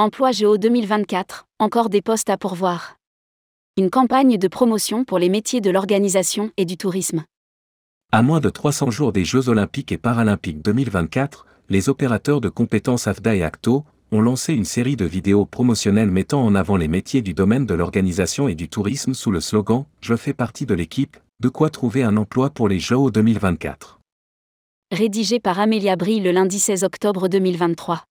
Emploi 0.00 0.32
Géo 0.32 0.56
2024, 0.56 1.44
encore 1.58 1.90
des 1.90 2.00
postes 2.00 2.30
à 2.30 2.38
pourvoir. 2.38 2.96
Une 3.76 3.90
campagne 3.90 4.38
de 4.38 4.48
promotion 4.48 5.04
pour 5.04 5.18
les 5.18 5.28
métiers 5.28 5.60
de 5.60 5.68
l'organisation 5.68 6.50
et 6.56 6.64
du 6.64 6.78
tourisme. 6.78 7.24
À 8.10 8.22
moins 8.22 8.40
de 8.40 8.48
300 8.48 8.90
jours 8.90 9.12
des 9.12 9.26
Jeux 9.26 9.50
Olympiques 9.50 9.92
et 9.92 9.98
Paralympiques 9.98 10.62
2024, 10.62 11.44
les 11.68 11.90
opérateurs 11.90 12.40
de 12.40 12.48
compétences 12.48 13.08
AFDA 13.08 13.34
et 13.34 13.42
ACTO 13.42 13.84
ont 14.10 14.22
lancé 14.22 14.54
une 14.54 14.64
série 14.64 14.96
de 14.96 15.04
vidéos 15.04 15.44
promotionnelles 15.44 16.10
mettant 16.10 16.42
en 16.46 16.54
avant 16.54 16.78
les 16.78 16.88
métiers 16.88 17.20
du 17.20 17.34
domaine 17.34 17.66
de 17.66 17.74
l'organisation 17.74 18.48
et 18.48 18.54
du 18.54 18.70
tourisme 18.70 19.12
sous 19.12 19.30
le 19.30 19.40
slogan 19.40 19.84
Je 20.00 20.16
fais 20.16 20.32
partie 20.32 20.64
de 20.64 20.72
l'équipe, 20.72 21.18
de 21.40 21.50
quoi 21.50 21.68
trouver 21.68 22.04
un 22.04 22.16
emploi 22.16 22.48
pour 22.48 22.70
les 22.70 22.78
Jeux 22.78 23.10
2024. 23.12 24.00
Rédigé 24.92 25.40
par 25.40 25.60
Amélia 25.60 25.96
Brie 25.96 26.20
le 26.20 26.32
lundi 26.32 26.58
16 26.58 26.84
octobre 26.84 27.28
2023. 27.28 28.04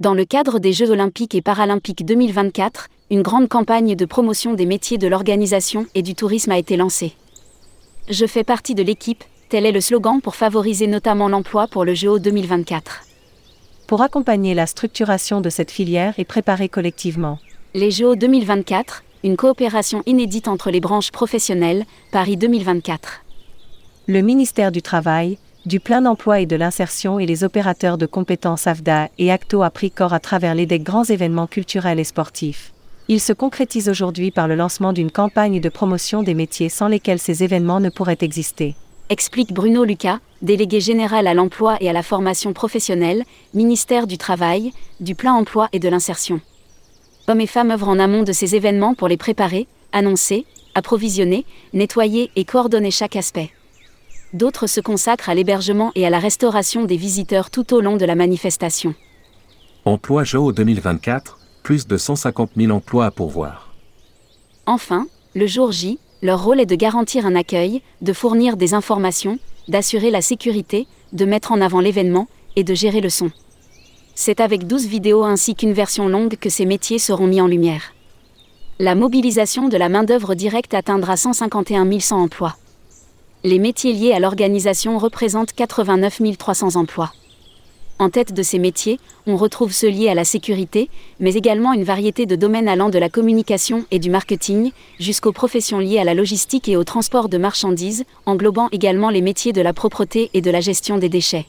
Dans 0.00 0.12
le 0.12 0.26
cadre 0.26 0.58
des 0.58 0.74
Jeux 0.74 0.90
olympiques 0.90 1.34
et 1.34 1.40
paralympiques 1.40 2.04
2024, 2.04 2.88
une 3.10 3.22
grande 3.22 3.48
campagne 3.48 3.96
de 3.96 4.04
promotion 4.04 4.52
des 4.52 4.66
métiers 4.66 4.98
de 4.98 5.06
l'organisation 5.06 5.86
et 5.94 6.02
du 6.02 6.14
tourisme 6.14 6.50
a 6.50 6.58
été 6.58 6.76
lancée. 6.76 7.14
Je 8.10 8.26
fais 8.26 8.44
partie 8.44 8.74
de 8.74 8.82
l'équipe, 8.82 9.24
tel 9.48 9.64
est 9.64 9.72
le 9.72 9.80
slogan 9.80 10.20
pour 10.20 10.36
favoriser 10.36 10.88
notamment 10.88 11.28
l'emploi 11.28 11.68
pour 11.68 11.86
le 11.86 11.94
Jeux 11.94 12.18
2024. 12.18 13.04
Pour 13.86 14.02
accompagner 14.02 14.52
la 14.52 14.66
structuration 14.66 15.40
de 15.40 15.48
cette 15.48 15.70
filière 15.70 16.12
et 16.18 16.26
préparer 16.26 16.68
collectivement. 16.68 17.38
Les 17.72 17.90
Jeux 17.90 18.14
2024, 18.14 19.04
une 19.22 19.36
coopération 19.38 20.02
inédite 20.04 20.48
entre 20.48 20.70
les 20.70 20.80
branches 20.80 21.12
professionnelles, 21.12 21.86
Paris 22.12 22.36
2024. 22.36 23.22
Le 24.06 24.20
ministère 24.20 24.70
du 24.70 24.82
Travail, 24.82 25.38
du 25.66 25.80
plein 25.80 26.04
emploi 26.04 26.40
et 26.40 26.46
de 26.46 26.56
l'insertion 26.56 27.18
et 27.18 27.24
les 27.24 27.42
opérateurs 27.42 27.96
de 27.96 28.04
compétences 28.04 28.66
AFDA 28.66 29.08
et 29.18 29.32
ACTO 29.32 29.62
a 29.62 29.70
pris 29.70 29.90
corps 29.90 30.12
à 30.12 30.20
travers 30.20 30.54
les 30.54 30.66
des 30.66 30.78
grands 30.78 31.04
événements 31.04 31.46
culturels 31.46 31.98
et 31.98 32.04
sportifs. 32.04 32.72
Il 33.08 33.20
se 33.20 33.32
concrétise 33.32 33.88
aujourd'hui 33.88 34.30
par 34.30 34.46
le 34.46 34.56
lancement 34.56 34.92
d'une 34.92 35.10
campagne 35.10 35.60
de 35.60 35.68
promotion 35.68 36.22
des 36.22 36.34
métiers 36.34 36.68
sans 36.68 36.88
lesquels 36.88 37.18
ces 37.18 37.42
événements 37.42 37.80
ne 37.80 37.88
pourraient 37.88 38.18
exister. 38.20 38.74
Explique 39.08 39.52
Bruno 39.52 39.84
Lucas, 39.84 40.20
délégué 40.42 40.80
général 40.80 41.26
à 41.26 41.34
l'emploi 41.34 41.76
et 41.80 41.88
à 41.88 41.92
la 41.92 42.02
formation 42.02 42.52
professionnelle, 42.52 43.24
ministère 43.52 44.06
du 44.06 44.18
Travail, 44.18 44.72
du 45.00 45.14
plein 45.14 45.34
emploi 45.34 45.68
et 45.72 45.78
de 45.78 45.88
l'insertion. 45.88 46.40
Hommes 47.26 47.40
et 47.40 47.46
femmes 47.46 47.70
œuvrent 47.70 47.88
en 47.88 47.98
amont 47.98 48.22
de 48.22 48.32
ces 48.32 48.54
événements 48.54 48.94
pour 48.94 49.08
les 49.08 49.16
préparer, 49.16 49.66
annoncer, 49.92 50.44
approvisionner, 50.74 51.46
nettoyer 51.72 52.30
et 52.36 52.44
coordonner 52.44 52.90
chaque 52.90 53.16
aspect 53.16 53.50
d'autres 54.34 54.66
se 54.66 54.80
consacrent 54.80 55.30
à 55.30 55.34
l'hébergement 55.34 55.92
et 55.94 56.04
à 56.04 56.10
la 56.10 56.18
restauration 56.18 56.84
des 56.84 56.96
visiteurs 56.96 57.50
tout 57.50 57.72
au 57.72 57.80
long 57.80 57.96
de 57.96 58.04
la 58.04 58.16
manifestation. 58.16 58.94
Emploi 59.84 60.24
JO 60.24 60.52
2024, 60.52 61.38
plus 61.62 61.86
de 61.86 61.96
150 61.96 62.50
000 62.56 62.72
emplois 62.72 63.06
à 63.06 63.10
pourvoir. 63.10 63.72
Enfin, 64.66 65.06
le 65.34 65.46
jour 65.46 65.72
J, 65.72 65.98
leur 66.20 66.42
rôle 66.42 66.60
est 66.60 66.66
de 66.66 66.74
garantir 66.74 67.26
un 67.26 67.36
accueil, 67.36 67.80
de 68.02 68.12
fournir 68.12 68.56
des 68.56 68.74
informations, 68.74 69.38
d'assurer 69.68 70.10
la 70.10 70.20
sécurité, 70.20 70.86
de 71.12 71.24
mettre 71.24 71.52
en 71.52 71.60
avant 71.60 71.80
l'événement 71.80 72.26
et 72.56 72.64
de 72.64 72.74
gérer 72.74 73.00
le 73.00 73.10
son. 73.10 73.30
C'est 74.14 74.40
avec 74.40 74.66
12 74.66 74.86
vidéos 74.86 75.24
ainsi 75.24 75.54
qu'une 75.54 75.72
version 75.72 76.08
longue 76.08 76.36
que 76.36 76.48
ces 76.48 76.66
métiers 76.66 76.98
seront 76.98 77.26
mis 77.26 77.40
en 77.40 77.46
lumière. 77.46 77.94
La 78.80 78.94
mobilisation 78.94 79.68
de 79.68 79.76
la 79.76 79.88
main-d'œuvre 79.88 80.34
directe 80.34 80.74
atteindra 80.74 81.16
151 81.16 82.00
100 82.00 82.20
emplois 82.20 82.56
les 83.46 83.58
métiers 83.58 83.92
liés 83.92 84.12
à 84.12 84.20
l'organisation 84.20 84.96
représentent 84.96 85.52
89 85.52 86.22
300 86.38 86.76
emplois. 86.76 87.12
En 87.98 88.08
tête 88.08 88.32
de 88.32 88.42
ces 88.42 88.58
métiers, 88.58 88.98
on 89.26 89.36
retrouve 89.36 89.72
ceux 89.72 89.90
liés 89.90 90.08
à 90.08 90.14
la 90.14 90.24
sécurité, 90.24 90.88
mais 91.20 91.34
également 91.34 91.74
une 91.74 91.84
variété 91.84 92.24
de 92.24 92.36
domaines 92.36 92.68
allant 92.68 92.88
de 92.88 92.98
la 92.98 93.10
communication 93.10 93.84
et 93.90 93.98
du 93.98 94.08
marketing, 94.08 94.72
jusqu'aux 94.98 95.32
professions 95.32 95.78
liées 95.78 95.98
à 95.98 96.04
la 96.04 96.14
logistique 96.14 96.70
et 96.70 96.76
au 96.78 96.84
transport 96.84 97.28
de 97.28 97.36
marchandises, 97.36 98.04
englobant 98.24 98.70
également 98.72 99.10
les 99.10 99.20
métiers 99.20 99.52
de 99.52 99.60
la 99.60 99.74
propreté 99.74 100.30
et 100.32 100.40
de 100.40 100.50
la 100.50 100.60
gestion 100.60 100.96
des 100.96 101.10
déchets. 101.10 101.44